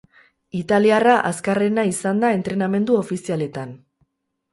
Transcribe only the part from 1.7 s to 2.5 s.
izan da